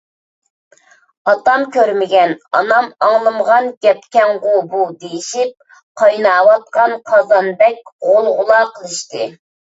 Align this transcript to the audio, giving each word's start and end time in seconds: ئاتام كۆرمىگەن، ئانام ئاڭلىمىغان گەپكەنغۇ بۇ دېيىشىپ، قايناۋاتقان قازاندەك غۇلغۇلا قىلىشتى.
ئاتام 1.33 1.65
كۆرمىگەن، 1.75 2.33
ئانام 2.59 2.87
ئاڭلىمىغان 3.09 3.67
گەپكەنغۇ 3.87 4.57
بۇ 4.73 4.81
دېيىشىپ، 5.05 5.69
قايناۋاتقان 6.03 6.99
قازاندەك 7.13 7.95
غۇلغۇلا 8.09 8.61
قىلىشتى. 8.75 9.33